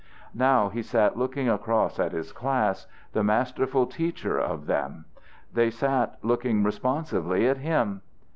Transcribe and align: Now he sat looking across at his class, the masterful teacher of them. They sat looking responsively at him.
Now 0.33 0.69
he 0.69 0.81
sat 0.81 1.15
looking 1.15 1.47
across 1.47 1.99
at 1.99 2.11
his 2.11 2.31
class, 2.31 2.87
the 3.13 3.23
masterful 3.23 3.85
teacher 3.85 4.35
of 4.39 4.65
them. 4.65 5.05
They 5.53 5.69
sat 5.69 6.17
looking 6.23 6.63
responsively 6.63 7.45
at 7.47 7.57
him. 7.57 8.01